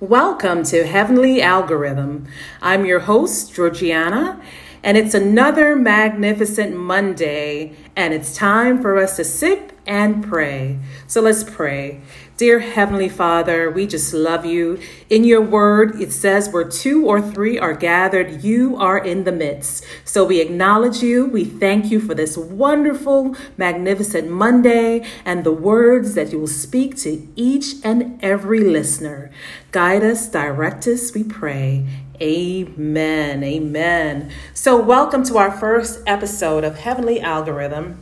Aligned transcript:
Welcome 0.00 0.62
to 0.66 0.86
Heavenly 0.86 1.42
Algorithm. 1.42 2.28
I'm 2.62 2.86
your 2.86 3.00
host, 3.00 3.52
Georgiana, 3.52 4.40
and 4.80 4.96
it's 4.96 5.12
another 5.12 5.74
magnificent 5.74 6.76
Monday, 6.76 7.74
and 7.96 8.14
it's 8.14 8.32
time 8.32 8.80
for 8.80 8.96
us 8.96 9.16
to 9.16 9.24
sip 9.24 9.72
and 9.88 10.22
pray. 10.22 10.78
So 11.08 11.20
let's 11.20 11.42
pray. 11.42 12.00
Dear 12.38 12.60
Heavenly 12.60 13.08
Father, 13.08 13.68
we 13.68 13.84
just 13.84 14.14
love 14.14 14.46
you. 14.46 14.78
In 15.10 15.24
your 15.24 15.40
word, 15.40 16.00
it 16.00 16.12
says 16.12 16.48
where 16.48 16.62
two 16.62 17.04
or 17.04 17.20
three 17.20 17.58
are 17.58 17.74
gathered, 17.74 18.44
you 18.44 18.76
are 18.76 18.96
in 18.96 19.24
the 19.24 19.32
midst. 19.32 19.84
So 20.04 20.24
we 20.24 20.40
acknowledge 20.40 21.02
you. 21.02 21.26
We 21.26 21.44
thank 21.44 21.90
you 21.90 21.98
for 21.98 22.14
this 22.14 22.36
wonderful, 22.36 23.34
magnificent 23.56 24.30
Monday 24.30 25.04
and 25.24 25.42
the 25.42 25.52
words 25.52 26.14
that 26.14 26.30
you 26.30 26.38
will 26.38 26.46
speak 26.46 26.96
to 26.98 27.26
each 27.34 27.74
and 27.82 28.22
every 28.22 28.60
listener. 28.60 29.32
Guide 29.72 30.04
us, 30.04 30.28
direct 30.28 30.86
us, 30.86 31.12
we 31.12 31.24
pray. 31.24 31.88
Amen. 32.22 33.42
Amen. 33.42 34.30
So, 34.54 34.80
welcome 34.80 35.24
to 35.24 35.38
our 35.38 35.50
first 35.50 36.04
episode 36.06 36.62
of 36.62 36.78
Heavenly 36.78 37.20
Algorithm. 37.20 38.00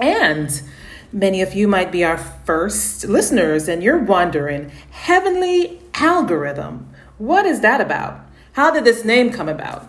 And 0.00 0.62
Many 1.12 1.40
of 1.40 1.54
you 1.54 1.66
might 1.66 1.90
be 1.90 2.04
our 2.04 2.18
first 2.18 3.04
listeners 3.04 3.66
and 3.66 3.82
you're 3.82 3.98
wondering, 3.98 4.70
Heavenly 4.90 5.80
Algorithm, 5.94 6.90
what 7.16 7.46
is 7.46 7.60
that 7.60 7.80
about? 7.80 8.20
How 8.52 8.70
did 8.70 8.84
this 8.84 9.04
name 9.04 9.32
come 9.32 9.48
about? 9.48 9.88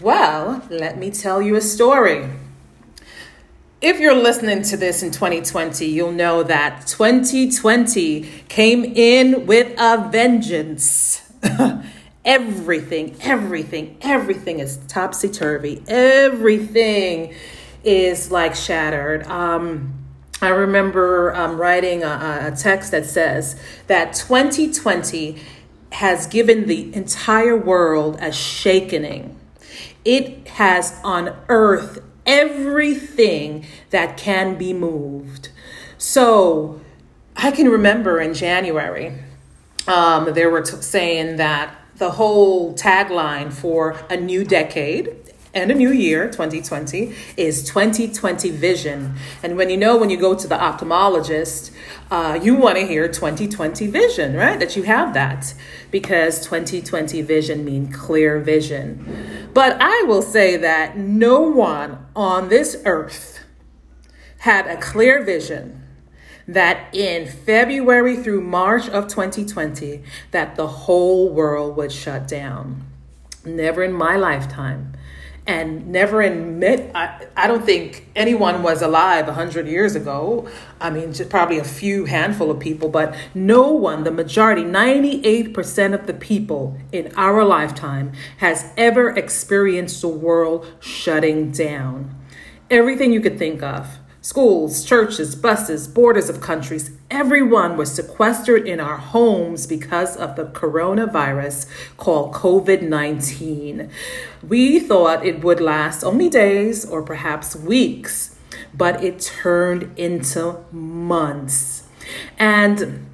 Well, 0.00 0.62
let 0.70 0.96
me 0.96 1.10
tell 1.10 1.42
you 1.42 1.56
a 1.56 1.60
story. 1.60 2.30
If 3.80 3.98
you're 3.98 4.14
listening 4.14 4.62
to 4.64 4.76
this 4.76 5.02
in 5.02 5.10
2020, 5.10 5.86
you'll 5.86 6.12
know 6.12 6.42
that 6.44 6.86
2020 6.86 8.22
came 8.48 8.84
in 8.84 9.46
with 9.46 9.74
a 9.78 10.08
vengeance. 10.10 11.32
everything, 12.24 13.16
everything, 13.22 13.96
everything 14.02 14.60
is 14.60 14.76
topsy 14.86 15.28
turvy. 15.30 15.82
Everything 15.88 17.34
is 17.82 18.30
like 18.30 18.54
shattered. 18.54 19.26
Um, 19.26 19.99
I 20.42 20.48
remember 20.48 21.34
um, 21.34 21.60
writing 21.60 22.02
a, 22.02 22.50
a 22.52 22.56
text 22.56 22.92
that 22.92 23.04
says 23.04 23.60
that 23.88 24.14
2020 24.14 25.36
has 25.92 26.26
given 26.26 26.66
the 26.66 26.94
entire 26.94 27.56
world 27.56 28.18
a 28.20 28.32
shakening. 28.32 29.38
It 30.04 30.48
has 30.48 30.98
unearthed 31.04 31.98
everything 32.24 33.66
that 33.90 34.16
can 34.16 34.56
be 34.56 34.72
moved. 34.72 35.50
So 35.98 36.80
I 37.36 37.50
can 37.50 37.68
remember 37.68 38.20
in 38.20 38.32
January, 38.32 39.12
um, 39.86 40.32
they 40.32 40.46
were 40.46 40.62
t- 40.62 40.80
saying 40.80 41.36
that 41.36 41.74
the 41.96 42.12
whole 42.12 42.72
tagline 42.74 43.52
for 43.52 44.00
a 44.08 44.16
new 44.16 44.42
decade 44.44 45.19
and 45.52 45.70
a 45.70 45.74
new 45.74 45.90
year 45.90 46.26
2020 46.26 47.14
is 47.36 47.64
2020 47.64 48.50
vision. 48.50 49.16
And 49.42 49.56
when 49.56 49.68
you 49.68 49.76
know 49.76 49.96
when 49.96 50.10
you 50.10 50.16
go 50.16 50.34
to 50.34 50.46
the 50.46 50.54
ophthalmologist 50.54 51.72
uh, 52.10 52.38
you 52.40 52.54
want 52.54 52.76
to 52.76 52.86
hear 52.86 53.08
2020 53.08 53.86
vision 53.88 54.36
right? 54.36 54.58
That 54.58 54.76
you 54.76 54.84
have 54.84 55.14
that. 55.14 55.54
Because 55.90 56.44
2020 56.44 57.22
vision 57.22 57.64
mean 57.64 57.92
clear 57.92 58.38
vision. 58.38 59.50
But 59.52 59.76
i 59.80 60.04
will 60.06 60.22
say 60.22 60.56
that 60.56 60.96
no 60.96 61.40
one 61.40 62.06
on 62.14 62.48
this 62.48 62.80
earth 62.84 63.40
had 64.38 64.66
a 64.66 64.76
clear 64.80 65.22
vision 65.24 65.82
that 66.46 66.94
in 66.94 67.28
february 67.28 68.16
through 68.16 68.40
march 68.40 68.88
of 68.88 69.06
2020 69.06 70.02
that 70.30 70.56
the 70.56 70.66
whole 70.66 71.28
world 71.28 71.76
would 71.76 71.92
shut 71.92 72.28
down. 72.28 72.84
Never 73.44 73.82
in 73.82 73.92
my 73.92 74.16
lifetime 74.16 74.92
and 75.50 75.88
never 75.88 76.22
admit 76.22 76.92
I, 76.94 77.26
I 77.36 77.48
don't 77.48 77.66
think 77.66 78.06
anyone 78.14 78.62
was 78.62 78.82
alive 78.82 79.26
100 79.26 79.66
years 79.66 79.96
ago. 79.96 80.48
I 80.80 80.90
mean 80.90 81.12
just 81.12 81.28
probably 81.28 81.58
a 81.58 81.64
few 81.64 82.04
handful 82.04 82.52
of 82.52 82.60
people 82.60 82.88
but 82.88 83.16
no 83.34 83.72
one 83.72 84.04
the 84.04 84.12
majority 84.12 84.62
98% 84.62 85.92
of 85.92 86.06
the 86.06 86.14
people 86.14 86.76
in 86.92 87.12
our 87.16 87.44
lifetime 87.44 88.12
has 88.36 88.72
ever 88.76 89.10
experienced 89.10 90.00
the 90.02 90.08
world 90.08 90.72
shutting 90.78 91.50
down. 91.50 92.14
Everything 92.70 93.12
you 93.12 93.20
could 93.20 93.36
think 93.36 93.60
of 93.60 93.98
Schools, 94.22 94.84
churches, 94.84 95.34
buses, 95.34 95.88
borders 95.88 96.28
of 96.28 96.42
countries, 96.42 96.90
everyone 97.10 97.78
was 97.78 97.90
sequestered 97.90 98.68
in 98.68 98.78
our 98.78 98.98
homes 98.98 99.66
because 99.66 100.14
of 100.14 100.36
the 100.36 100.44
coronavirus 100.44 101.66
called 101.96 102.34
COVID 102.34 102.82
19. 102.82 103.88
We 104.46 104.78
thought 104.78 105.24
it 105.24 105.42
would 105.42 105.58
last 105.58 106.04
only 106.04 106.28
days 106.28 106.84
or 106.84 107.02
perhaps 107.02 107.56
weeks, 107.56 108.36
but 108.74 109.02
it 109.02 109.20
turned 109.20 109.98
into 109.98 110.64
months. 110.70 111.84
And 112.38 113.06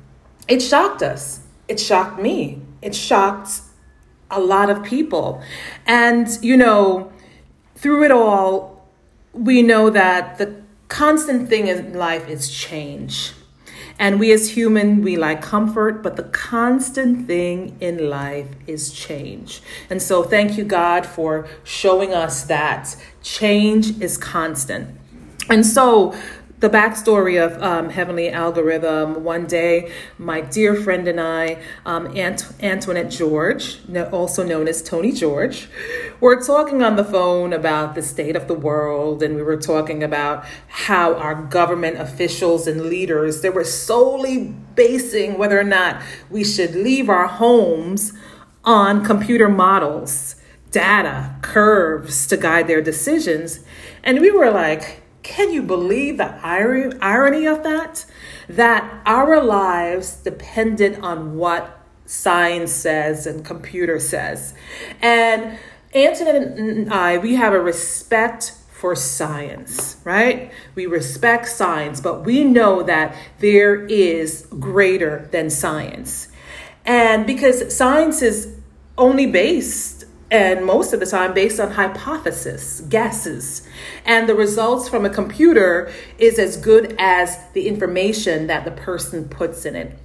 it 0.48 0.60
shocked 0.60 1.04
us. 1.04 1.40
It 1.68 1.78
shocked 1.78 2.20
me. 2.20 2.62
It 2.82 2.96
shocked 2.96 3.60
a 4.28 4.40
lot 4.40 4.70
of 4.70 4.82
people. 4.82 5.40
And, 5.86 6.28
you 6.42 6.56
know, 6.56 7.12
through 7.76 8.02
it 8.04 8.10
all, 8.10 8.88
we 9.32 9.62
know 9.62 9.88
that 9.90 10.38
the 10.38 10.65
constant 10.88 11.48
thing 11.48 11.68
in 11.68 11.94
life 11.94 12.28
is 12.28 12.50
change. 12.50 13.32
And 13.98 14.20
we 14.20 14.30
as 14.32 14.50
human, 14.50 15.02
we 15.02 15.16
like 15.16 15.40
comfort, 15.40 16.02
but 16.02 16.16
the 16.16 16.24
constant 16.24 17.26
thing 17.26 17.76
in 17.80 18.10
life 18.10 18.48
is 18.66 18.92
change. 18.92 19.62
And 19.88 20.02
so 20.02 20.22
thank 20.22 20.58
you, 20.58 20.64
God, 20.64 21.06
for 21.06 21.48
showing 21.64 22.12
us 22.12 22.44
that 22.44 22.94
change 23.22 23.98
is 24.02 24.18
constant. 24.18 24.94
And 25.48 25.64
so 25.64 26.14
the 26.58 26.70
backstory 26.70 27.44
of 27.44 27.62
um, 27.62 27.90
Heavenly 27.90 28.30
Algorithm. 28.30 29.24
One 29.24 29.46
day, 29.46 29.92
my 30.16 30.40
dear 30.40 30.74
friend 30.74 31.06
and 31.06 31.20
I, 31.20 31.62
um, 31.84 32.16
Ant- 32.16 32.50
Antoinette 32.62 33.10
George, 33.10 33.78
also 34.10 34.42
known 34.42 34.66
as 34.66 34.82
Tony 34.82 35.12
George, 35.12 35.68
were 36.18 36.40
talking 36.40 36.82
on 36.82 36.96
the 36.96 37.04
phone 37.04 37.52
about 37.52 37.94
the 37.94 38.02
state 38.02 38.36
of 38.36 38.48
the 38.48 38.54
world, 38.54 39.22
and 39.22 39.36
we 39.36 39.42
were 39.42 39.58
talking 39.58 40.02
about 40.02 40.46
how 40.68 41.14
our 41.14 41.34
government 41.34 41.98
officials 41.98 42.66
and 42.66 42.86
leaders 42.86 43.42
they 43.42 43.50
were 43.50 43.64
solely 43.64 44.54
basing 44.74 45.36
whether 45.36 45.60
or 45.60 45.64
not 45.64 46.00
we 46.30 46.42
should 46.42 46.74
leave 46.74 47.10
our 47.10 47.26
homes 47.26 48.14
on 48.64 49.04
computer 49.04 49.48
models, 49.48 50.36
data, 50.70 51.36
curves 51.42 52.26
to 52.26 52.36
guide 52.36 52.66
their 52.66 52.80
decisions, 52.80 53.60
and 54.02 54.20
we 54.20 54.30
were 54.30 54.50
like 54.50 55.02
can 55.26 55.52
you 55.52 55.60
believe 55.60 56.18
the 56.18 56.38
irony 56.44 57.46
of 57.46 57.64
that? 57.64 58.06
That 58.48 59.02
our 59.04 59.42
lives 59.42 60.14
depended 60.14 61.00
on 61.00 61.36
what 61.36 61.80
science 62.06 62.70
says 62.70 63.26
and 63.26 63.44
computer 63.44 63.98
says. 63.98 64.54
And 65.02 65.58
Antoinette 65.92 66.36
and 66.36 66.92
I, 66.92 67.18
we 67.18 67.34
have 67.34 67.52
a 67.52 67.60
respect 67.60 68.54
for 68.70 68.94
science, 68.94 69.96
right? 70.04 70.52
We 70.76 70.86
respect 70.86 71.48
science, 71.48 72.00
but 72.00 72.24
we 72.24 72.44
know 72.44 72.84
that 72.84 73.16
there 73.40 73.84
is 73.86 74.46
greater 74.60 75.28
than 75.32 75.50
science. 75.50 76.28
And 76.84 77.26
because 77.26 77.76
science 77.76 78.22
is 78.22 78.56
only 78.96 79.26
based 79.26 79.95
and 80.30 80.64
most 80.64 80.92
of 80.92 81.00
the 81.00 81.06
time 81.06 81.34
based 81.34 81.60
on 81.60 81.72
hypothesis, 81.72 82.80
guesses. 82.88 83.66
And 84.04 84.28
the 84.28 84.34
results 84.34 84.88
from 84.88 85.04
a 85.04 85.10
computer 85.10 85.92
is 86.18 86.38
as 86.38 86.56
good 86.56 86.96
as 86.98 87.38
the 87.52 87.68
information 87.68 88.48
that 88.48 88.64
the 88.64 88.72
person 88.72 89.28
puts 89.28 89.64
in 89.64 89.76
it. 89.76 89.96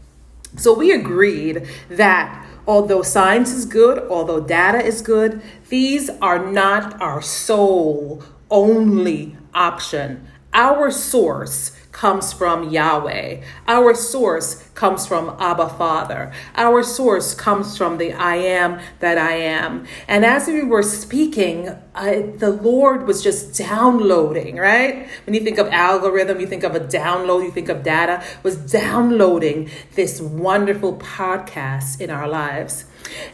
So 0.57 0.73
we 0.73 0.91
agreed 0.91 1.67
that 1.89 2.45
although 2.67 3.01
science 3.01 3.51
is 3.51 3.65
good, 3.65 3.99
although 4.09 4.41
data 4.41 4.83
is 4.83 5.01
good, 5.01 5.41
these 5.69 6.09
are 6.21 6.51
not 6.51 7.01
our 7.01 7.21
sole 7.21 8.23
only 8.49 9.37
option. 9.53 10.27
Our 10.53 10.91
source 10.91 11.71
comes 11.91 12.31
from 12.33 12.69
Yahweh. 12.69 13.41
Our 13.67 13.93
source 13.93 14.63
comes 14.75 15.05
from 15.05 15.35
Abba 15.39 15.69
Father. 15.69 16.31
Our 16.55 16.83
source 16.83 17.33
comes 17.33 17.77
from 17.77 17.97
the 17.97 18.13
I 18.13 18.35
am 18.37 18.79
that 18.99 19.17
I 19.17 19.33
am. 19.33 19.85
And 20.07 20.25
as 20.25 20.47
we 20.47 20.63
were 20.63 20.83
speaking, 20.83 21.69
I, 21.93 22.21
the 22.37 22.49
Lord 22.49 23.07
was 23.07 23.21
just 23.21 23.57
downloading, 23.57 24.55
right? 24.55 25.09
When 25.25 25.33
you 25.33 25.41
think 25.41 25.57
of 25.57 25.67
algorithm, 25.67 26.39
you 26.39 26.47
think 26.47 26.63
of 26.63 26.75
a 26.75 26.79
download, 26.79 27.43
you 27.43 27.51
think 27.51 27.69
of 27.69 27.83
data, 27.83 28.23
was 28.43 28.55
downloading 28.55 29.69
this 29.95 30.21
wonderful 30.21 30.97
podcast 30.97 31.99
in 31.99 32.09
our 32.09 32.27
lives. 32.27 32.85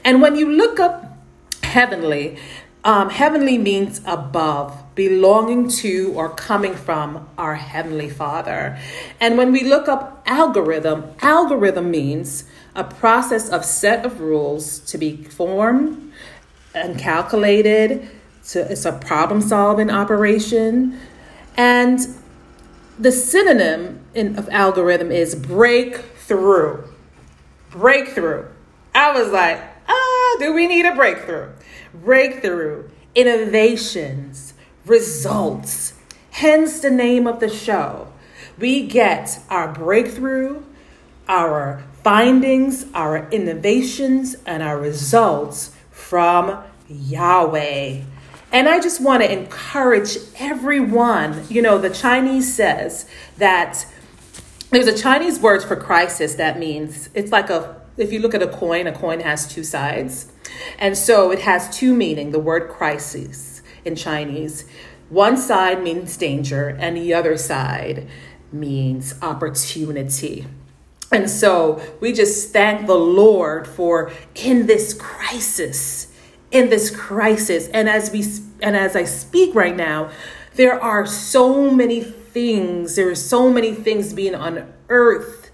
And 0.03 0.21
when 0.21 0.35
you 0.35 0.51
look 0.51 0.79
up 0.79 1.17
heavenly, 1.63 2.37
Um, 2.83 3.09
heavenly 3.09 3.57
means 3.57 3.99
above, 4.05 4.71
belonging 4.97 5.69
to 5.69 6.11
or 6.15 6.27
coming 6.27 6.73
from 6.73 7.29
our 7.37 7.55
Heavenly 7.55 8.09
Father. 8.09 8.77
And 9.21 9.37
when 9.37 9.53
we 9.53 9.63
look 9.63 9.87
up 9.87 10.23
algorithm, 10.25 11.05
algorithm 11.21 11.89
means 11.91 12.43
a 12.75 12.83
process 12.83 13.47
of 13.49 13.63
set 13.63 14.05
of 14.05 14.19
rules 14.19 14.79
to 14.79 14.97
be 14.97 15.23
formed 15.23 16.11
and 16.73 16.99
calculated. 16.99 18.09
So 18.41 18.61
it's 18.61 18.85
a 18.85 18.91
problem 18.91 19.39
solving 19.39 19.91
operation. 19.91 20.99
And 21.55 21.99
the 22.97 23.11
synonym 23.11 24.03
in, 24.15 24.35
of 24.37 24.49
algorithm 24.49 25.11
is 25.11 25.35
breakthrough. 25.35 26.83
Breakthrough. 27.69 28.47
I 28.95 29.11
was 29.11 29.31
like, 29.31 29.61
ah, 29.87 30.35
do 30.39 30.53
we 30.53 30.65
need 30.65 30.85
a 30.85 30.95
breakthrough? 30.95 31.51
Breakthrough, 31.93 32.89
innovations, 33.13 34.53
results. 34.87 35.93
Hence 36.31 36.79
the 36.79 36.89
name 36.89 37.27
of 37.27 37.39
the 37.39 37.49
show. 37.49 38.11
We 38.57 38.87
get 38.87 39.39
our 39.49 39.71
breakthrough, 39.71 40.63
our 41.27 41.83
findings, 42.03 42.85
our 42.93 43.29
innovations, 43.29 44.35
and 44.45 44.63
our 44.63 44.79
results 44.79 45.75
from 45.91 46.63
Yahweh. 46.87 48.01
And 48.51 48.69
I 48.69 48.79
just 48.79 49.01
want 49.01 49.23
to 49.23 49.31
encourage 49.31 50.17
everyone. 50.39 51.43
You 51.49 51.61
know, 51.61 51.77
the 51.77 51.89
Chinese 51.89 52.53
says 52.53 53.07
that 53.37 53.85
there's 54.71 54.87
a 54.87 54.97
Chinese 54.97 55.39
word 55.39 55.63
for 55.63 55.75
crisis 55.75 56.35
that 56.35 56.57
means 56.57 57.09
it's 57.13 57.31
like 57.31 57.49
a, 57.49 57.81
if 57.97 58.11
you 58.13 58.19
look 58.19 58.33
at 58.33 58.41
a 58.41 58.47
coin, 58.47 58.87
a 58.87 58.93
coin 58.93 59.19
has 59.19 59.47
two 59.47 59.63
sides. 59.63 60.31
And 60.79 60.97
so 60.97 61.31
it 61.31 61.39
has 61.39 61.75
two 61.75 61.93
meaning, 61.93 62.31
the 62.31 62.39
word 62.39 62.69
crisis 62.69 63.56
in 63.87 63.95
Chinese. 63.95 64.65
One 65.09 65.37
side 65.37 65.81
means 65.81 66.15
danger, 66.17 66.77
and 66.79 66.95
the 66.97 67.13
other 67.13 67.37
side 67.37 68.07
means 68.51 69.15
opportunity. 69.21 70.45
And 71.11 71.29
so 71.29 71.81
we 72.01 72.13
just 72.13 72.51
thank 72.51 72.85
the 72.85 72.95
Lord 72.95 73.65
for 73.65 74.11
in 74.35 74.67
this 74.67 74.93
crisis 74.93 76.07
in 76.51 76.69
this 76.69 76.95
crisis. 76.95 77.67
And 77.69 77.89
as 77.89 78.11
we 78.11 78.25
and 78.61 78.75
as 78.75 78.95
I 78.95 79.03
speak 79.03 79.53
right 79.53 79.75
now, 79.75 80.09
there 80.55 80.81
are 80.81 81.05
so 81.05 81.69
many 81.69 82.01
things, 82.01 82.95
there 82.95 83.09
are 83.09 83.15
so 83.15 83.51
many 83.51 83.73
things 83.73 84.13
being 84.13 84.33
unearthed 84.33 85.51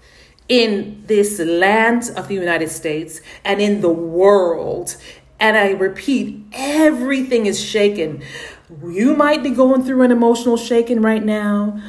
in 0.48 1.02
this 1.06 1.38
land 1.38 2.10
of 2.16 2.28
the 2.28 2.34
United 2.34 2.68
States 2.68 3.20
and 3.44 3.60
in 3.60 3.80
the 3.80 3.90
world. 3.90 4.96
And 5.44 5.58
I 5.58 5.72
repeat, 5.72 6.42
everything 6.54 7.44
is 7.44 7.62
shaken. 7.62 8.22
You 8.82 9.14
might 9.14 9.42
be 9.42 9.50
going 9.50 9.84
through 9.84 10.00
an 10.00 10.10
emotional 10.10 10.56
shaking 10.56 11.02
right 11.02 11.22
now 11.22 11.82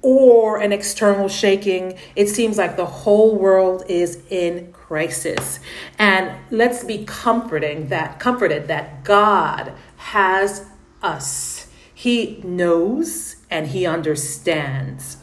or 0.00 0.62
an 0.62 0.72
external 0.72 1.28
shaking. 1.28 1.98
It 2.16 2.30
seems 2.30 2.56
like 2.56 2.78
the 2.78 2.86
whole 2.86 3.36
world 3.36 3.84
is 3.86 4.18
in 4.30 4.72
crisis. 4.72 5.60
And 5.98 6.38
let's 6.50 6.82
be 6.84 7.04
comforting 7.04 7.88
that 7.88 8.18
comforted 8.18 8.66
that 8.68 9.04
God 9.04 9.74
has 9.98 10.64
us. 11.02 11.66
He 11.92 12.40
knows 12.44 13.36
and 13.50 13.66
he 13.66 13.84
understands. 13.84 15.18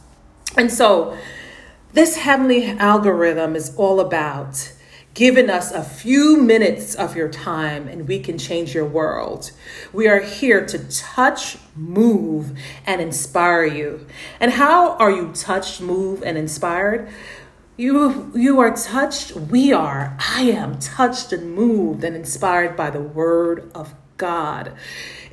And 0.56 0.72
so 0.72 1.18
this 1.94 2.18
heavenly 2.18 2.68
algorithm 2.68 3.56
is 3.56 3.76
all 3.78 4.00
about 4.00 4.74
given 5.13 5.50
us 5.50 5.72
a 5.72 5.84
few 5.84 6.38
minutes 6.38 6.96
of 6.96 7.16
your 7.16 7.30
time 7.30 7.88
and 7.88 8.08
we 8.08 8.19
can 8.19 8.38
change 8.38 8.74
your 8.74 8.86
world. 8.86 9.52
We 9.92 10.08
are 10.08 10.19
here 10.19 10.66
to 10.66 10.80
touch, 10.90 11.58
move, 11.75 12.58
and 12.86 13.02
inspire 13.02 13.66
you. 13.66 14.06
And 14.40 14.52
how 14.52 14.96
are 14.98 15.12
you 15.12 15.31
touched, 15.34 15.81
moved, 15.81 16.24
and 16.24 16.38
inspired? 16.38 17.10
You, 17.78 18.31
you 18.36 18.60
are 18.60 18.75
touched, 18.75 19.31
we 19.36 19.74
are, 19.74 20.16
I 20.19 20.44
am 20.44 20.80
touched 20.80 21.34
and 21.34 21.56
moved 21.56 22.04
and 22.04 22.16
inspired 22.16 22.75
by 22.75 22.90
the 22.90 23.02
word 23.02 23.72
of 23.74 23.94
God. 24.18 24.74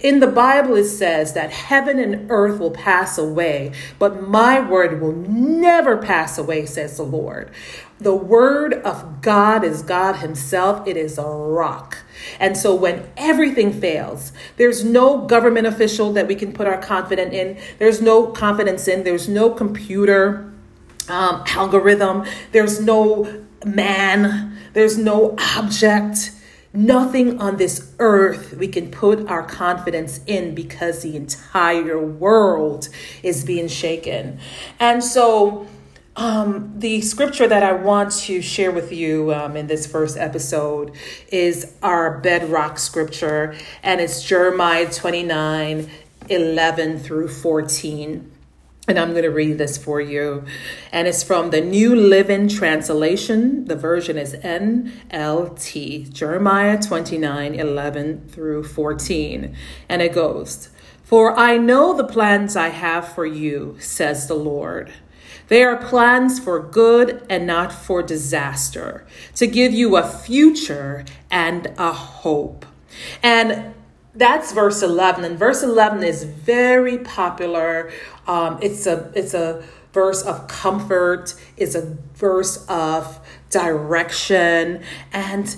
In 0.01 0.21
the 0.21 0.29
Bible, 0.29 0.77
it 0.77 0.85
says 0.85 1.33
that 1.33 1.51
heaven 1.51 1.99
and 1.99 2.31
earth 2.31 2.61
will 2.61 2.71
pass 2.71 3.19
away, 3.19 3.73
but 3.99 4.29
my 4.29 4.61
word 4.61 5.01
will 5.01 5.13
never 5.13 5.97
pass 5.97 6.39
away, 6.39 6.67
says 6.67 6.97
the 6.97 7.03
Lord. 7.03 7.51
The 7.99 8.15
word 8.15 8.75
of 8.75 9.23
God 9.23 9.65
is 9.65 9.83
God 9.83 10.17
Himself, 10.17 10.87
it 10.87 10.97
is 10.97 11.19
a 11.19 11.25
rock. 11.25 11.99
And 12.39 12.57
so 12.57 12.75
when 12.77 13.11
everything 13.17 13.73
fails, 13.73 14.33
there's 14.57 14.85
no 14.85 15.27
government 15.27 15.67
official 15.67 16.13
that 16.13 16.29
we 16.29 16.37
can 16.37 16.53
put 16.53 16.69
our 16.69 16.81
confidence 16.81 17.35
in, 17.35 17.59
there's 17.79 18.01
no 18.01 18.29
confidence 18.29 18.87
in, 18.87 19.03
there's 19.03 19.29
no 19.29 19.51
computer 19.51 20.53
um, 21.09 21.43
algorithm, 21.49 22.25
there's 22.53 22.81
no 22.81 23.45
man, 23.65 24.57
there's 24.75 24.97
no 24.97 25.35
object 25.57 26.31
Nothing 26.73 27.41
on 27.41 27.57
this 27.57 27.93
earth 27.99 28.55
we 28.55 28.69
can 28.69 28.91
put 28.91 29.27
our 29.29 29.43
confidence 29.43 30.21
in 30.27 30.55
because 30.55 31.03
the 31.03 31.17
entire 31.17 31.99
world 31.99 32.89
is 33.23 33.45
being 33.45 33.69
shaken. 33.69 34.39
And 34.79 35.03
so, 35.03 35.67
um, 36.17 36.73
the 36.77 37.01
scripture 37.01 37.47
that 37.47 37.63
I 37.63 37.73
want 37.73 38.11
to 38.13 38.43
share 38.43 38.73
with 38.73 38.93
you 38.93 39.33
um, 39.33 39.57
in 39.57 39.69
this 39.69 39.87
first 39.87 40.19
episode 40.19 40.93
is 41.31 41.75
our 41.81 42.19
bedrock 42.19 42.79
scripture, 42.79 43.57
and 43.85 44.01
it's 44.01 44.23
Jeremiah 44.25 44.91
29 44.91 45.89
11 46.29 46.99
through 46.99 47.29
14. 47.29 48.38
And 48.89 48.99
I'm 48.99 49.11
going 49.11 49.25
to 49.25 49.31
read 49.31 49.59
this 49.59 49.77
for 49.77 50.01
you. 50.01 50.47
And 50.93 51.07
it's 51.07 51.23
from 51.23 51.51
the 51.51 51.61
New 51.61 51.95
Living 51.95 52.49
Translation. 52.49 53.67
The 53.67 53.77
version 53.77 54.17
is 54.17 54.33
NLT, 54.33 56.11
Jeremiah 56.11 56.81
29 56.81 57.55
11 57.55 58.29
through 58.29 58.65
14. 58.65 59.55
And 59.91 60.01
it 60.01 60.15
goes, 60.15 60.71
For 61.05 61.39
I 61.39 61.59
know 61.59 61.93
the 61.95 62.05
plans 62.05 62.57
I 62.57 62.69
have 62.69 63.13
for 63.13 63.27
you, 63.27 63.77
says 63.79 64.27
the 64.27 64.35
Lord. 64.35 64.91
They 65.49 65.63
are 65.65 65.77
plans 65.77 66.41
for 66.41 66.59
good 66.59 67.27
and 67.29 67.47
not 67.47 67.73
for 67.73 68.03
disaster, 68.03 69.07
to 69.37 69.47
give 69.47 69.73
you 69.75 69.97
a 69.97 70.09
future 70.09 71.05
and 71.31 71.75
a 71.77 71.93
hope. 71.93 72.65
And 73.23 73.75
that's 74.19 74.53
verse 74.53 74.83
11 74.83 75.25
and 75.25 75.39
verse 75.39 75.63
11 75.63 76.03
is 76.03 76.25
very 76.25 76.99
popular. 76.99 77.91
Um, 78.27 78.59
it's 78.61 78.87
a 78.87 79.11
it's 79.15 79.33
a 79.35 79.65
verse 79.93 80.23
of 80.23 80.47
comfort 80.49 81.35
it's 81.57 81.75
a 81.75 81.97
verse 82.15 82.65
of 82.69 83.19
direction 83.51 84.83
and 85.13 85.57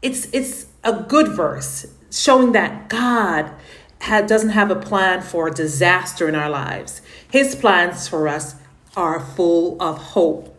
it's 0.00 0.32
it's 0.32 0.66
a 0.82 1.04
good 1.06 1.28
verse 1.28 1.86
showing 2.10 2.52
that 2.52 2.88
god 2.88 3.52
doesn't 4.00 4.50
have 4.50 4.70
a 4.70 4.76
plan 4.76 5.20
for 5.20 5.50
disaster 5.50 6.28
in 6.28 6.34
our 6.34 6.48
lives. 6.48 7.02
His 7.30 7.54
plans 7.54 8.08
for 8.08 8.26
us 8.26 8.54
are 8.96 9.20
full 9.20 9.80
of 9.82 9.98
hope. 9.98 10.54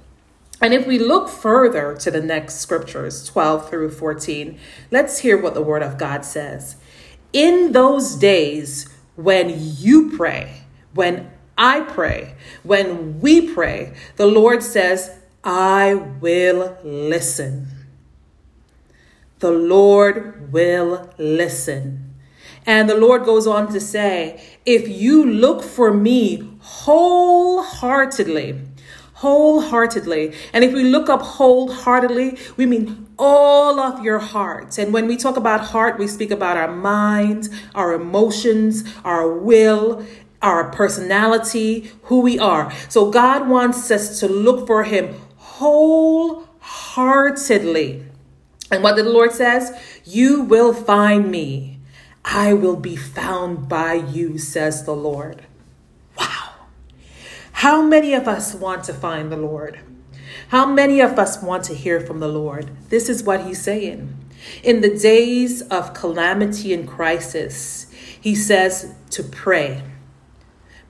And 0.62 0.74
if 0.74 0.86
we 0.86 1.00
look 1.00 1.30
further 1.30 1.96
to 1.96 2.12
the 2.12 2.22
next 2.22 2.56
scriptures 2.56 3.26
12 3.26 3.70
through 3.70 3.92
14 3.92 4.60
let's 4.92 5.20
hear 5.20 5.42
what 5.42 5.54
the 5.54 5.62
word 5.62 5.82
of 5.82 5.98
god 5.98 6.26
says 6.26 6.76
in 7.34 7.72
those 7.72 8.16
days 8.16 8.88
when 9.16 9.54
you 9.56 10.16
pray, 10.16 10.62
when 10.94 11.30
I 11.58 11.82
pray, 11.82 12.36
when 12.64 13.20
we 13.20 13.54
pray, 13.54 13.94
the 14.16 14.28
Lord 14.28 14.64
says, 14.64 15.12
I 15.44 15.94
will 15.94 16.78
listen. 16.84 17.68
The 19.40 19.52
Lord 19.52 20.52
will 20.52 21.14
listen. 21.18 22.16
And 22.66 22.90
the 22.90 22.96
Lord 22.96 23.24
goes 23.24 23.48
on 23.48 23.72
to 23.74 23.80
say, 23.80 24.44
if 24.66 24.88
you 24.88 25.26
look 25.26 25.64
for 25.64 25.94
me 25.94 26.58
wholeheartedly, 26.60 28.62
wholeheartedly. 29.20 30.34
And 30.54 30.64
if 30.64 30.74
we 30.74 30.84
look 30.84 31.10
up 31.10 31.22
wholeheartedly, 31.22 32.38
we 32.56 32.66
mean 32.66 33.06
all 33.20 33.80
of 33.80 34.04
your 34.04 34.18
heart. 34.20 34.80
And 34.80 34.94
when 34.94 35.06
we 35.06 35.18
talk 35.18 35.38
about 35.38 35.62
heart, 35.62 36.00
we 36.00 36.08
speak 36.08 36.32
about 36.32 36.58
our 36.58 36.74
mind, 36.74 37.50
our 37.76 37.94
emotions, 37.94 38.84
our 39.04 39.32
will, 39.32 40.04
our 40.42 40.72
personality, 40.72 41.92
who 42.04 42.22
we 42.22 42.40
are. 42.40 42.72
So 42.88 43.12
God 43.12 43.50
wants 43.50 43.92
us 43.92 44.22
to 44.22 44.28
look 44.28 44.66
for 44.66 44.86
Him 44.86 45.14
wholeheartedly. 45.36 48.06
And 48.72 48.84
what 48.84 48.96
the 48.96 49.04
Lord 49.04 49.34
says? 49.34 49.78
You 50.06 50.42
will 50.42 50.74
find 50.74 51.30
me. 51.30 51.80
I 52.24 52.54
will 52.54 52.78
be 52.78 52.96
found 52.96 53.68
by 53.68 53.96
you, 53.96 54.38
says 54.38 54.86
the 54.86 54.96
Lord. 54.96 55.42
Wow. 56.18 56.52
How 57.52 57.82
many 57.82 58.14
of 58.14 58.26
us 58.28 58.54
want 58.54 58.84
to 58.86 58.94
find 58.94 59.30
the 59.32 59.38
Lord? 59.38 59.80
How 60.50 60.66
many 60.66 61.00
of 61.00 61.20
us 61.20 61.44
want 61.44 61.64
to 61.66 61.76
hear 61.76 62.00
from 62.00 62.20
the 62.20 62.28
Lord? 62.28 62.72
This 62.90 63.08
is 63.08 63.22
what 63.22 63.46
he's 63.46 63.62
saying. 63.62 64.18
In 64.64 64.82
the 64.82 64.98
days 64.98 65.62
of 65.62 65.94
calamity 65.94 66.74
and 66.74 66.88
crisis, 66.88 67.86
he 68.20 68.34
says 68.34 68.96
to 69.12 69.22
pray. 69.22 69.84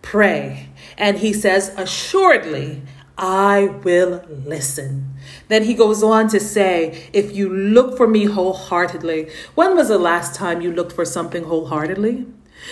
Pray. 0.02 0.70
And 0.98 1.18
he 1.18 1.34
says, 1.34 1.74
Assuredly, 1.76 2.84
I 3.18 3.66
will 3.84 4.24
listen. 4.30 5.16
Then 5.50 5.66
he 5.66 5.74
goes 5.74 6.02
on 6.04 6.30
to 6.30 6.40
say, 6.40 7.10
If 7.12 7.36
you 7.36 7.54
look 7.54 7.98
for 7.98 8.08
me 8.08 8.26
wholeheartedly, 8.26 9.30
when 9.56 9.76
was 9.76 9.90
the 9.90 10.00
last 10.00 10.36
time 10.36 10.62
you 10.62 10.72
looked 10.72 10.94
for 10.94 11.04
something 11.04 11.44
wholeheartedly? 11.44 12.26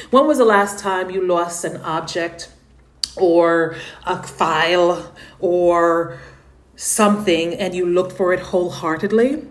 When 0.10 0.26
was 0.26 0.38
the 0.38 0.46
last 0.46 0.80
time 0.80 1.12
you 1.12 1.28
lost 1.28 1.66
an 1.66 1.82
object 1.82 2.50
or 3.18 3.76
a 4.06 4.24
file 4.24 5.14
or 5.42 6.18
something 6.78 7.56
and 7.56 7.74
you 7.74 7.88
looked 7.88 8.12
for 8.12 8.34
it 8.34 8.40
wholeheartedly. 8.40 9.44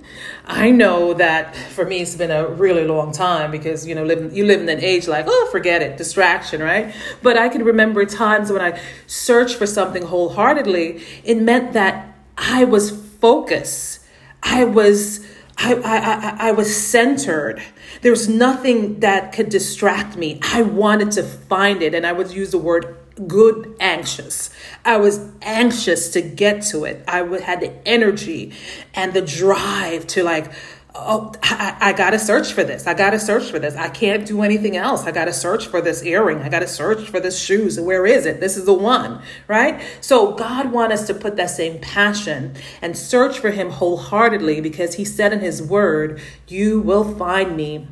I 0.46 0.70
know 0.70 1.12
that 1.14 1.56
for 1.56 1.84
me 1.84 2.00
it's 2.00 2.14
been 2.14 2.30
a 2.30 2.46
really 2.46 2.84
long 2.84 3.10
time 3.10 3.50
because 3.50 3.84
you 3.84 3.96
know 3.96 4.04
living 4.04 4.32
you 4.32 4.46
live 4.46 4.60
in 4.60 4.68
an 4.68 4.80
age 4.80 5.08
like 5.08 5.24
oh 5.28 5.48
forget 5.50 5.82
it 5.82 5.96
distraction 5.96 6.62
right 6.62 6.94
but 7.22 7.36
I 7.36 7.48
can 7.48 7.64
remember 7.64 8.04
times 8.04 8.52
when 8.52 8.62
I 8.62 8.80
searched 9.08 9.56
for 9.56 9.66
something 9.66 10.04
wholeheartedly 10.04 11.02
it 11.24 11.38
meant 11.38 11.72
that 11.72 12.14
I 12.38 12.62
was 12.62 12.92
focused 12.92 14.04
I 14.40 14.62
was 14.62 15.26
I, 15.58 15.74
I, 15.74 16.48
I, 16.48 16.52
was 16.52 16.76
centered. 16.76 17.62
There 18.02 18.12
was 18.12 18.28
nothing 18.28 19.00
that 19.00 19.32
could 19.32 19.48
distract 19.48 20.14
me. 20.14 20.38
I 20.42 20.60
wanted 20.60 21.12
to 21.12 21.22
find 21.22 21.80
it, 21.80 21.94
and 21.94 22.06
I 22.06 22.12
would 22.12 22.30
use 22.30 22.50
the 22.50 22.58
word 22.58 22.94
good 23.26 23.74
anxious. 23.80 24.50
I 24.84 24.98
was 24.98 25.20
anxious 25.42 26.10
to 26.10 26.20
get 26.20 26.62
to 26.64 26.84
it. 26.84 27.04
I 27.08 27.18
had 27.40 27.60
the 27.60 27.72
energy 27.88 28.52
and 28.94 29.12
the 29.14 29.22
drive 29.22 30.06
to 30.08 30.22
like, 30.22 30.52
oh, 30.94 31.32
I, 31.42 31.76
I 31.80 31.92
got 31.92 32.10
to 32.10 32.18
search 32.18 32.52
for 32.52 32.64
this. 32.64 32.86
I 32.86 32.94
got 32.94 33.10
to 33.10 33.18
search 33.18 33.50
for 33.50 33.58
this. 33.58 33.74
I 33.76 33.88
can't 33.88 34.26
do 34.26 34.42
anything 34.42 34.76
else. 34.76 35.04
I 35.04 35.12
got 35.12 35.26
to 35.26 35.32
search 35.32 35.66
for 35.66 35.80
this 35.80 36.02
earring. 36.02 36.38
I 36.38 36.48
got 36.48 36.60
to 36.60 36.68
search 36.68 37.08
for 37.08 37.20
this 37.20 37.40
shoes. 37.40 37.78
Where 37.80 38.06
is 38.06 38.26
it? 38.26 38.40
This 38.40 38.56
is 38.56 38.64
the 38.64 38.74
one, 38.74 39.22
right? 39.48 39.82
So 40.00 40.32
God 40.32 40.72
wants 40.72 41.00
us 41.00 41.06
to 41.08 41.14
put 41.14 41.36
that 41.36 41.50
same 41.50 41.80
passion 41.80 42.54
and 42.82 42.96
search 42.96 43.38
for 43.38 43.50
Him 43.50 43.70
wholeheartedly 43.70 44.60
because 44.60 44.94
He 44.94 45.04
said 45.04 45.32
in 45.32 45.40
His 45.40 45.62
Word, 45.62 46.20
"You 46.48 46.80
will 46.80 47.16
find 47.16 47.56
me." 47.56 47.88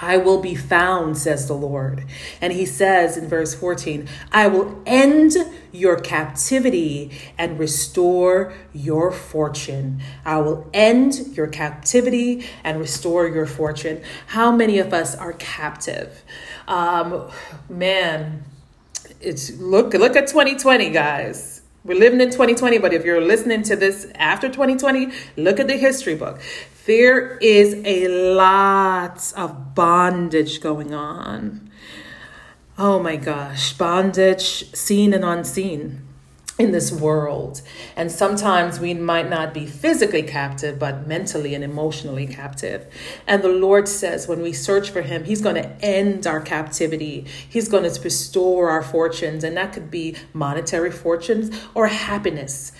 I 0.00 0.16
will 0.16 0.40
be 0.40 0.54
found, 0.54 1.18
says 1.18 1.48
the 1.48 1.54
Lord. 1.54 2.04
And 2.40 2.52
he 2.52 2.64
says 2.64 3.16
in 3.16 3.28
verse 3.28 3.54
14, 3.54 4.08
I 4.30 4.46
will 4.46 4.80
end 4.86 5.34
your 5.72 5.98
captivity 5.98 7.10
and 7.36 7.58
restore 7.58 8.52
your 8.72 9.10
fortune. 9.10 10.00
I 10.24 10.38
will 10.38 10.68
end 10.72 11.36
your 11.36 11.48
captivity 11.48 12.46
and 12.62 12.78
restore 12.78 13.26
your 13.26 13.46
fortune. 13.46 14.02
How 14.28 14.52
many 14.52 14.78
of 14.78 14.94
us 14.94 15.16
are 15.16 15.32
captive? 15.34 16.22
Um, 16.68 17.28
man, 17.68 18.44
it's 19.20 19.50
look 19.58 19.94
look 19.94 20.16
at 20.16 20.28
2020, 20.28 20.90
guys. 20.90 21.62
We're 21.84 21.98
living 21.98 22.20
in 22.20 22.30
2020, 22.30 22.78
but 22.78 22.92
if 22.92 23.04
you're 23.04 23.20
listening 23.20 23.62
to 23.64 23.76
this 23.76 24.06
after 24.14 24.48
2020, 24.48 25.10
look 25.36 25.58
at 25.58 25.68
the 25.68 25.76
history 25.76 26.14
book. 26.14 26.40
There 26.88 27.36
is 27.42 27.82
a 27.84 28.08
lot 28.08 29.34
of 29.36 29.74
bondage 29.74 30.62
going 30.62 30.94
on. 30.94 31.70
Oh 32.78 32.98
my 32.98 33.16
gosh, 33.16 33.74
bondage 33.74 34.74
seen 34.74 35.12
and 35.12 35.22
unseen 35.22 36.08
in 36.58 36.72
this 36.72 36.90
world. 36.90 37.60
And 37.94 38.10
sometimes 38.10 38.80
we 38.80 38.94
might 38.94 39.28
not 39.28 39.52
be 39.52 39.66
physically 39.66 40.22
captive, 40.22 40.78
but 40.78 41.06
mentally 41.06 41.54
and 41.54 41.62
emotionally 41.62 42.26
captive. 42.26 42.86
And 43.26 43.42
the 43.42 43.48
Lord 43.48 43.86
says 43.86 44.26
when 44.26 44.40
we 44.40 44.54
search 44.54 44.88
for 44.88 45.02
Him, 45.02 45.24
He's 45.24 45.42
going 45.42 45.56
to 45.56 45.68
end 45.84 46.26
our 46.26 46.40
captivity, 46.40 47.26
He's 47.48 47.68
going 47.68 47.84
to 47.84 48.00
restore 48.00 48.70
our 48.70 48.82
fortunes. 48.82 49.44
And 49.44 49.58
that 49.58 49.74
could 49.74 49.90
be 49.90 50.16
monetary 50.32 50.90
fortunes 50.90 51.50
or 51.74 51.86
happiness. 51.88 52.72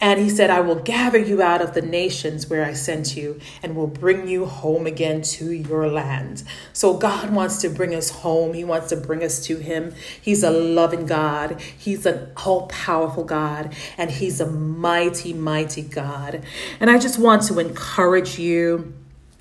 And 0.00 0.20
he 0.20 0.28
said, 0.28 0.50
I 0.50 0.60
will 0.60 0.74
gather 0.76 1.18
you 1.18 1.40
out 1.40 1.62
of 1.62 1.74
the 1.74 1.82
nations 1.82 2.50
where 2.50 2.64
I 2.64 2.72
sent 2.72 3.16
you 3.16 3.40
and 3.62 3.74
will 3.76 3.86
bring 3.86 4.28
you 4.28 4.44
home 4.44 4.86
again 4.86 5.22
to 5.22 5.50
your 5.50 5.88
land. 5.88 6.42
So 6.72 6.94
God 6.98 7.30
wants 7.30 7.60
to 7.62 7.68
bring 7.68 7.94
us 7.94 8.10
home. 8.10 8.54
He 8.54 8.64
wants 8.64 8.88
to 8.90 8.96
bring 8.96 9.22
us 9.22 9.44
to 9.46 9.58
him. 9.58 9.94
He's 10.20 10.42
a 10.42 10.50
loving 10.50 11.06
God. 11.06 11.60
He's 11.60 12.06
an 12.06 12.32
all 12.44 12.66
powerful 12.66 13.24
God 13.24 13.74
and 13.96 14.10
he's 14.10 14.40
a 14.40 14.50
mighty, 14.50 15.32
mighty 15.32 15.82
God. 15.82 16.42
And 16.80 16.90
I 16.90 16.98
just 16.98 17.18
want 17.18 17.42
to 17.44 17.58
encourage 17.58 18.38
you, 18.38 18.92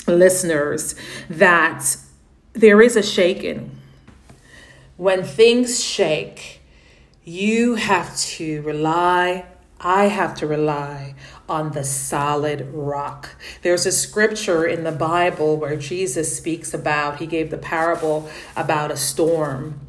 listeners, 0.08 0.96
that 1.30 1.98
there 2.54 2.82
is 2.82 2.96
a 2.96 3.04
shaking. 3.04 3.80
When 4.96 5.24
things 5.24 5.84
shake, 5.84 6.62
you 7.24 7.76
have 7.76 8.16
to 8.18 8.62
rely 8.62 9.46
I 9.84 10.06
have 10.06 10.34
to 10.36 10.48
rely 10.48 11.16
on 11.50 11.74
the 11.74 11.84
solid 11.84 12.68
rock. 12.74 13.36
There's 13.62 13.86
a 13.86 13.92
scripture 13.92 14.66
in 14.66 14.86
the 14.86 14.92
Bible 14.92 15.58
where 15.58 15.75
Jesus 15.75 16.36
speaks 16.36 16.74
about, 16.74 17.20
he 17.20 17.28
gave 17.28 17.52
the 17.52 17.58
parable 17.58 18.30
about 18.56 18.92
a 18.92 18.98
storm. 18.98 19.82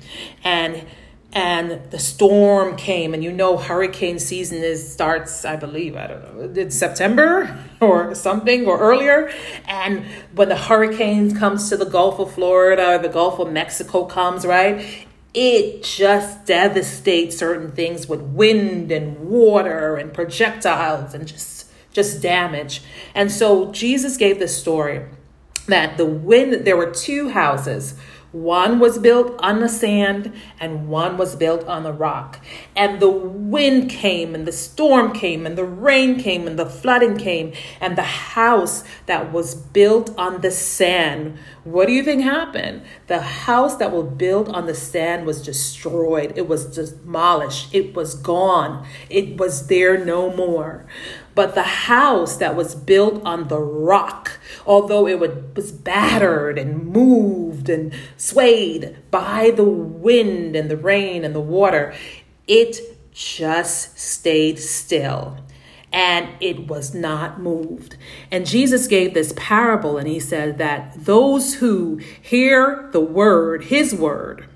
And 0.42 0.84
and 1.34 1.90
the 1.90 1.98
storm 1.98 2.76
came 2.76 3.12
and 3.12 3.24
you 3.24 3.32
know 3.32 3.56
hurricane 3.56 4.20
season 4.20 4.62
is 4.62 4.92
starts 4.92 5.44
i 5.44 5.56
believe 5.56 5.96
i 5.96 6.06
don't 6.06 6.22
know 6.22 6.52
it's 6.54 6.76
september 6.76 7.58
or 7.80 8.14
something 8.14 8.66
or 8.66 8.78
earlier 8.78 9.28
and 9.66 10.06
when 10.36 10.48
the 10.48 10.56
hurricane 10.56 11.34
comes 11.34 11.68
to 11.68 11.76
the 11.76 11.84
gulf 11.84 12.20
of 12.20 12.32
florida 12.32 12.94
or 12.94 12.98
the 12.98 13.08
gulf 13.08 13.40
of 13.40 13.50
mexico 13.50 14.04
comes 14.04 14.46
right 14.46 15.06
it 15.34 15.82
just 15.82 16.46
devastates 16.46 17.36
certain 17.36 17.72
things 17.72 18.08
with 18.08 18.22
wind 18.22 18.92
and 18.92 19.18
water 19.28 19.96
and 19.96 20.14
projectiles 20.14 21.12
and 21.12 21.26
just 21.26 21.66
just 21.92 22.22
damage. 22.22 22.82
And 23.14 23.30
so 23.30 23.70
Jesus 23.70 24.16
gave 24.16 24.38
this 24.38 24.56
story 24.56 25.06
that 25.66 25.96
the 25.96 26.06
wind 26.06 26.64
there 26.64 26.76
were 26.76 26.90
two 26.90 27.30
houses 27.30 27.94
one 28.34 28.80
was 28.80 28.98
built 28.98 29.32
on 29.38 29.60
the 29.60 29.68
sand 29.68 30.32
and 30.58 30.88
one 30.88 31.16
was 31.16 31.36
built 31.36 31.64
on 31.68 31.84
the 31.84 31.92
rock. 31.92 32.40
And 32.74 32.98
the 32.98 33.08
wind 33.08 33.88
came 33.88 34.34
and 34.34 34.44
the 34.44 34.50
storm 34.50 35.12
came 35.12 35.46
and 35.46 35.56
the 35.56 35.64
rain 35.64 36.18
came 36.18 36.48
and 36.48 36.58
the 36.58 36.66
flooding 36.66 37.16
came. 37.16 37.52
And 37.80 37.96
the 37.96 38.02
house 38.02 38.82
that 39.06 39.32
was 39.32 39.54
built 39.54 40.12
on 40.18 40.40
the 40.40 40.50
sand, 40.50 41.38
what 41.62 41.86
do 41.86 41.92
you 41.92 42.02
think 42.02 42.22
happened? 42.22 42.82
The 43.06 43.20
house 43.20 43.76
that 43.76 43.92
was 43.92 44.12
built 44.14 44.48
on 44.48 44.66
the 44.66 44.74
sand 44.74 45.26
was 45.26 45.40
destroyed. 45.40 46.32
It 46.34 46.48
was 46.48 46.66
demolished. 46.74 47.72
It 47.72 47.94
was 47.94 48.16
gone. 48.16 48.84
It 49.08 49.38
was 49.38 49.68
there 49.68 50.04
no 50.04 50.34
more. 50.34 50.86
But 51.36 51.54
the 51.54 51.62
house 51.62 52.36
that 52.38 52.56
was 52.56 52.74
built 52.74 53.24
on 53.24 53.46
the 53.48 53.60
rock, 53.60 54.38
although 54.66 55.06
it 55.06 55.20
was 55.54 55.70
battered 55.70 56.58
and 56.58 56.86
moved 56.86 57.43
and 57.68 57.92
swayed 58.16 58.97
by 59.11 59.50
the 59.50 59.64
wind 59.64 60.56
and 60.56 60.71
the 60.71 60.76
rain 60.76 61.25
and 61.25 61.35
the 61.35 61.40
water, 61.40 61.94
it 62.47 62.78
just 63.12 63.99
stayed 63.99 64.59
still 64.59 65.38
and 65.94 66.28
it 66.40 66.66
was 66.66 66.92
not 66.92 67.40
moved. 67.40 67.97
And 68.33 68.44
Jesus 68.44 68.88
gave 68.88 69.14
this 69.14 69.33
parable 69.37 69.97
and 69.97 70.09
he 70.09 70.18
said 70.18 70.59
that 70.59 70.92
those 71.04 71.54
who 71.54 72.00
hear 72.21 72.88
the 72.92 73.00
word, 73.00 73.66
his 73.66 73.94
word, 73.94 74.49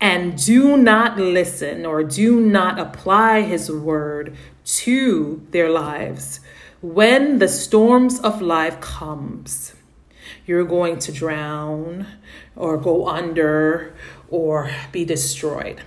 and 0.00 0.36
do 0.36 0.76
not 0.76 1.18
listen 1.18 1.86
or 1.86 2.04
do 2.04 2.38
not 2.38 2.78
apply 2.78 3.40
his 3.40 3.70
word 3.70 4.36
to 4.64 5.46
their 5.50 5.70
lives. 5.70 6.40
When 6.82 7.38
the 7.38 7.48
storms 7.48 8.20
of 8.20 8.42
life 8.42 8.82
comes, 8.82 9.74
you're 10.46 10.64
going 10.64 10.98
to 11.00 11.12
drown 11.12 12.06
or 12.56 12.76
go 12.76 13.08
under 13.08 13.94
or 14.28 14.70
be 14.92 15.04
destroyed. 15.04 15.80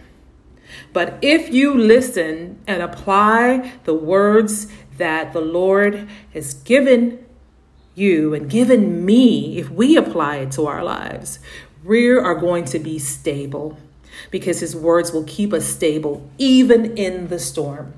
But 0.93 1.17
if 1.21 1.53
you 1.53 1.73
listen 1.73 2.59
and 2.67 2.81
apply 2.81 3.73
the 3.83 3.93
words 3.93 4.67
that 4.97 5.33
the 5.33 5.41
Lord 5.41 6.07
has 6.33 6.53
given 6.53 7.25
you 7.95 8.33
and 8.33 8.49
given 8.49 9.05
me, 9.05 9.57
if 9.57 9.69
we 9.69 9.95
apply 9.95 10.37
it 10.37 10.51
to 10.53 10.67
our 10.67 10.83
lives, 10.83 11.39
we 11.83 12.09
are 12.09 12.35
going 12.35 12.65
to 12.65 12.79
be 12.79 12.99
stable 12.99 13.77
because 14.31 14.59
his 14.59 14.75
words 14.75 15.11
will 15.11 15.23
keep 15.23 15.53
us 15.53 15.65
stable 15.65 16.29
even 16.37 16.97
in 16.97 17.27
the 17.27 17.39
storm. 17.39 17.93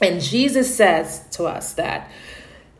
And 0.00 0.20
Jesus 0.20 0.74
says 0.74 1.24
to 1.32 1.44
us 1.44 1.74
that 1.74 2.10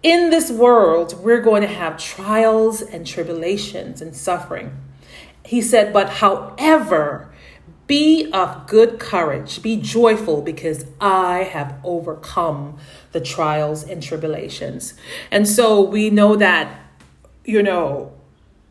in 0.02 0.30
this 0.30 0.50
world, 0.50 1.14
we're 1.22 1.40
going 1.40 1.62
to 1.62 1.68
have 1.68 1.96
trials 1.96 2.82
and 2.82 3.06
tribulations 3.06 4.02
and 4.02 4.14
suffering. 4.16 4.76
He 5.44 5.60
said, 5.62 5.92
but 5.92 6.08
however, 6.08 7.32
Be 7.86 8.30
of 8.32 8.66
good 8.68 8.98
courage, 8.98 9.60
be 9.60 9.76
joyful, 9.76 10.40
because 10.40 10.86
I 11.00 11.42
have 11.42 11.78
overcome 11.84 12.78
the 13.10 13.20
trials 13.20 13.82
and 13.84 14.02
tribulations. 14.02 14.94
And 15.30 15.46
so 15.46 15.82
we 15.82 16.08
know 16.08 16.36
that, 16.36 16.80
you 17.44 17.62
know, 17.62 18.12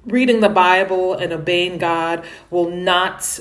reading 0.05 0.39
the 0.39 0.50
Bible 0.50 1.13
and 1.13 1.33
obeying 1.33 1.77
God 1.77 2.25
will 2.50 2.71
not 2.71 3.39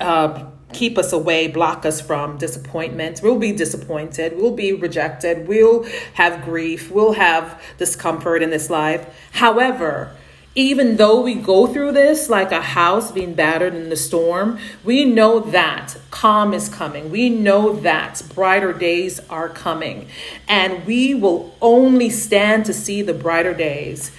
uh, 0.00 0.44
keep 0.72 0.98
us 0.98 1.12
away, 1.12 1.48
block 1.48 1.84
us 1.86 2.00
from 2.00 2.38
disappointment. 2.38 3.20
We'll 3.22 3.38
be 3.38 3.52
disappointed. 3.52 4.36
We'll 4.36 4.54
be 4.54 4.72
rejected. 4.72 5.48
We'll 5.48 5.84
have 6.14 6.44
grief. 6.44 6.90
We'll 6.90 7.14
have 7.14 7.60
discomfort 7.78 8.42
in 8.42 8.50
this 8.50 8.68
life. 8.70 9.06
However, 9.32 10.12
even 10.54 10.96
though 10.96 11.20
we 11.20 11.34
go 11.34 11.68
through 11.68 11.92
this 11.92 12.28
like 12.28 12.50
a 12.50 12.60
house 12.60 13.12
being 13.12 13.34
battered 13.34 13.74
in 13.74 13.90
the 13.90 13.96
storm, 13.96 14.58
we 14.82 15.04
know 15.04 15.38
that 15.38 15.96
calm 16.10 16.52
is 16.52 16.68
coming. 16.68 17.10
We 17.10 17.30
know 17.30 17.76
that 17.76 18.22
brighter 18.34 18.72
days 18.72 19.20
are 19.30 19.48
coming. 19.48 20.08
And 20.48 20.84
we 20.84 21.14
will 21.14 21.54
only 21.62 22.10
stand 22.10 22.64
to 22.66 22.74
see 22.74 23.02
the 23.02 23.14
brighter 23.14 23.54
days 23.54 24.10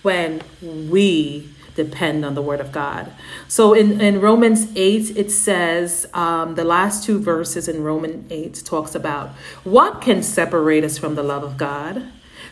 when 0.00 0.40
we 0.62 1.51
depend 1.74 2.24
on 2.24 2.34
the 2.34 2.42
word 2.42 2.60
of 2.60 2.72
God. 2.72 3.10
So 3.48 3.72
in, 3.72 4.00
in 4.00 4.20
Romans 4.20 4.66
8, 4.76 5.16
it 5.16 5.30
says, 5.30 6.06
um, 6.14 6.54
the 6.54 6.64
last 6.64 7.04
two 7.04 7.18
verses 7.18 7.68
in 7.68 7.82
Romans 7.82 8.30
8 8.30 8.62
talks 8.64 8.94
about 8.94 9.30
what 9.64 10.00
can 10.00 10.22
separate 10.22 10.84
us 10.84 10.98
from 10.98 11.14
the 11.14 11.22
love 11.22 11.42
of 11.42 11.56
God? 11.56 12.04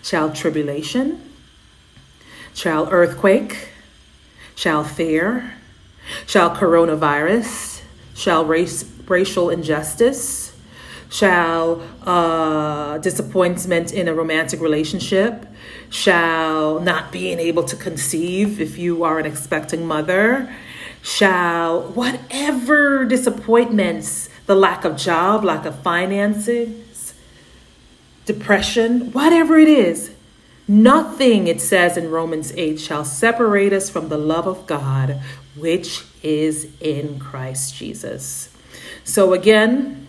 Shall 0.02 0.32
tribulation? 0.32 1.20
Shall 2.54 2.88
earthquake? 2.90 3.68
Shall 4.54 4.84
fear? 4.84 5.54
Shall 6.26 6.54
coronavirus? 6.54 7.82
Shall 8.14 8.44
race, 8.44 8.84
racial 9.06 9.50
injustice? 9.50 10.49
Shall 11.10 11.82
uh, 12.06 12.98
disappointment 12.98 13.92
in 13.92 14.08
a 14.08 14.14
romantic 14.14 14.60
relationship? 14.60 15.46
Shall 15.90 16.80
not 16.80 17.12
being 17.12 17.38
able 17.38 17.64
to 17.64 17.76
conceive 17.76 18.60
if 18.60 18.78
you 18.78 19.04
are 19.04 19.18
an 19.18 19.26
expecting 19.26 19.86
mother? 19.86 20.54
Shall 21.02 21.82
whatever 21.82 23.04
disappointments, 23.04 24.28
the 24.46 24.54
lack 24.54 24.84
of 24.84 24.96
job, 24.96 25.44
lack 25.44 25.66
of 25.66 25.82
finances, 25.82 27.14
depression, 28.24 29.12
whatever 29.12 29.58
it 29.58 29.68
is, 29.68 30.12
Nothing, 30.70 31.48
it 31.48 31.60
says 31.60 31.96
in 31.96 32.12
Romans 32.12 32.52
8, 32.52 32.78
shall 32.78 33.04
separate 33.04 33.72
us 33.72 33.90
from 33.90 34.08
the 34.08 34.16
love 34.16 34.46
of 34.46 34.68
God, 34.68 35.20
which 35.56 36.04
is 36.22 36.68
in 36.80 37.18
Christ 37.18 37.74
Jesus. 37.74 38.54
So, 39.02 39.32
again, 39.32 39.99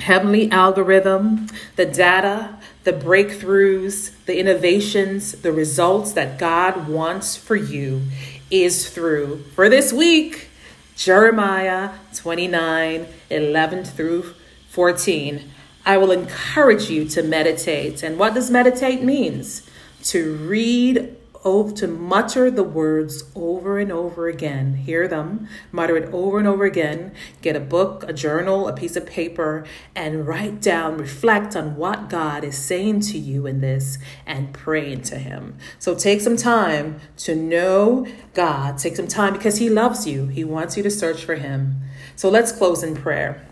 heavenly 0.00 0.50
algorithm, 0.50 1.48
the 1.76 1.86
data, 1.86 2.56
the 2.84 2.92
breakthroughs, 2.92 4.12
the 4.26 4.38
innovations, 4.38 5.32
the 5.42 5.52
results 5.52 6.12
that 6.12 6.38
God 6.38 6.88
wants 6.88 7.36
for 7.36 7.56
you 7.56 8.02
is 8.50 8.88
through, 8.88 9.42
for 9.54 9.68
this 9.68 9.92
week, 9.92 10.48
Jeremiah 10.96 11.90
29 12.14 13.06
11 13.30 13.84
through 13.84 14.34
14. 14.68 15.50
I 15.86 15.96
will 15.96 16.12
encourage 16.12 16.88
you 16.88 17.06
to 17.08 17.22
meditate. 17.22 18.02
And 18.02 18.18
what 18.18 18.34
does 18.34 18.50
meditate 18.50 19.02
means? 19.02 19.68
to 20.04 20.34
read 20.36 21.16
over 21.44 21.72
to 21.72 21.86
mutter 21.86 22.50
the 22.50 22.62
words 22.62 23.24
over 23.34 23.78
and 23.78 23.92
over 23.92 24.28
again. 24.28 24.74
Hear 24.74 25.06
them. 25.06 25.48
Mutter 25.70 25.96
it 25.96 26.12
over 26.12 26.38
and 26.38 26.48
over 26.48 26.64
again. 26.64 27.12
Get 27.42 27.54
a 27.54 27.60
book 27.60 28.04
a 28.08 28.12
journal 28.12 28.66
a 28.68 28.72
piece 28.72 28.96
of 28.96 29.06
paper 29.06 29.64
and 29.94 30.26
write 30.26 30.60
down 30.60 30.96
reflect 30.96 31.54
on 31.54 31.76
what 31.76 32.08
god 32.08 32.44
is 32.44 32.56
saying 32.56 33.00
to 33.00 33.18
you 33.18 33.46
in 33.46 33.60
this 33.60 33.98
and 34.26 34.54
pray 34.54 34.92
into 34.92 35.18
him. 35.18 35.56
So 35.78 35.94
take 35.94 36.20
some 36.20 36.36
time 36.36 37.00
to 37.18 37.34
know 37.34 38.06
god. 38.32 38.78
Take 38.78 38.96
some 38.96 39.08
time 39.08 39.34
because 39.34 39.58
he 39.58 39.68
loves 39.68 40.06
you. 40.06 40.26
He 40.26 40.44
wants 40.44 40.76
you 40.76 40.82
to 40.82 40.90
search 40.90 41.24
for 41.24 41.34
him. 41.34 41.82
So 42.16 42.30
let's 42.30 42.52
close 42.52 42.82
in 42.82 42.96
prayer 42.96 43.46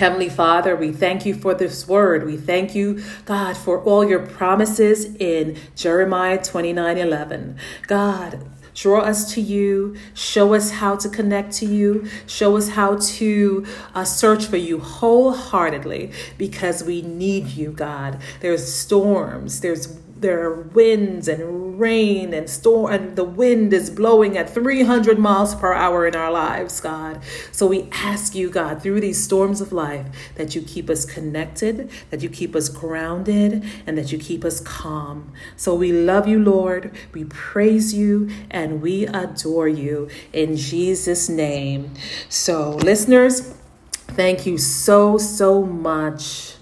Heavenly 0.00 0.30
Father, 0.30 0.74
we 0.76 0.92
thank 0.92 1.26
you 1.26 1.34
for 1.34 1.52
this 1.52 1.86
word. 1.86 2.24
We 2.24 2.38
thank 2.38 2.74
you, 2.74 3.04
God, 3.26 3.54
for 3.54 3.82
all 3.82 4.02
your 4.02 4.24
promises 4.24 5.04
in 5.16 5.58
Jeremiah 5.76 6.42
29 6.42 6.96
11. 6.96 7.58
God, 7.86 8.42
draw 8.74 9.00
us 9.00 9.34
to 9.34 9.42
you, 9.42 9.94
show 10.14 10.54
us 10.54 10.70
how 10.70 10.96
to 10.96 11.10
connect 11.10 11.52
to 11.56 11.66
you, 11.66 12.08
show 12.26 12.56
us 12.56 12.70
how 12.70 12.96
to 12.96 13.66
uh, 13.94 14.04
search 14.06 14.46
for 14.46 14.56
you 14.56 14.78
wholeheartedly 14.78 16.12
because 16.38 16.82
we 16.82 17.02
need 17.02 17.48
you, 17.48 17.70
God. 17.70 18.22
There's 18.40 18.66
storms, 18.66 19.60
there's 19.60 19.98
there 20.20 20.42
are 20.42 20.60
winds 20.60 21.28
and 21.28 21.80
rain 21.80 22.34
and 22.34 22.48
storm 22.48 22.92
and 22.92 23.16
the 23.16 23.24
wind 23.24 23.72
is 23.72 23.88
blowing 23.88 24.36
at 24.36 24.50
300 24.50 25.18
miles 25.18 25.54
per 25.54 25.72
hour 25.72 26.06
in 26.06 26.14
our 26.14 26.30
lives 26.30 26.80
god. 26.80 27.22
So 27.52 27.66
we 27.66 27.88
ask 27.92 28.34
you 28.34 28.50
god 28.50 28.82
through 28.82 29.00
these 29.00 29.22
storms 29.22 29.60
of 29.60 29.72
life 29.72 30.06
that 30.36 30.54
you 30.54 30.60
keep 30.60 30.90
us 30.90 31.04
connected 31.04 31.90
that 32.10 32.22
you 32.22 32.28
keep 32.28 32.54
us 32.54 32.68
grounded 32.68 33.64
and 33.86 33.96
that 33.96 34.12
you 34.12 34.18
keep 34.18 34.44
us 34.44 34.60
calm. 34.60 35.32
So 35.56 35.74
we 35.74 35.92
love 35.92 36.28
you 36.28 36.42
lord. 36.42 36.94
We 37.12 37.24
praise 37.24 37.94
you 37.94 38.30
and 38.50 38.82
we 38.82 39.06
adore 39.06 39.68
you 39.68 40.08
in 40.32 40.56
jesus 40.56 41.28
name. 41.28 41.94
So 42.28 42.72
listeners 42.72 43.54
thank 43.92 44.44
you 44.44 44.58
so 44.58 45.16
so 45.16 45.62
much 45.62 46.56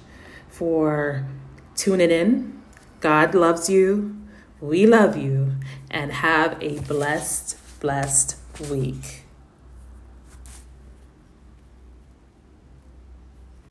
for 0.49 1.27
tuning 1.75 2.11
in 2.11 2.58
God 3.01 3.35
loves 3.35 3.71
you. 3.71 4.17
We 4.61 4.87
love 4.87 5.17
you. 5.17 5.53
And 5.91 6.13
have 6.13 6.61
a 6.63 6.81
blessed, 6.81 7.57
blessed 7.81 8.37
week. 8.71 9.25